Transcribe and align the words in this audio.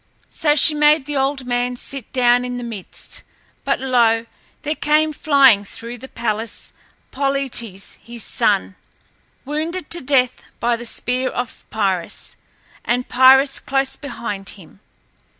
So 0.31 0.55
she 0.55 0.73
made 0.73 1.05
the 1.05 1.15
old 1.15 1.45
man 1.45 1.75
sit 1.75 2.11
down 2.11 2.43
in 2.43 2.57
the 2.57 2.63
midst. 2.63 3.21
But 3.63 3.79
lo! 3.79 4.25
there 4.63 4.73
came 4.73 5.13
flying 5.13 5.63
through 5.63 5.99
the 5.99 6.07
palace, 6.07 6.73
Polites, 7.11 7.99
his 8.01 8.23
son, 8.23 8.75
wounded 9.45 9.91
to 9.91 10.01
death 10.01 10.41
by 10.59 10.75
the 10.75 10.87
spear 10.87 11.29
of 11.29 11.69
Pyrrhus, 11.69 12.35
and 12.83 13.07
Pyrrhus 13.07 13.59
close 13.59 13.95
behind 13.95 14.49
him. 14.57 14.79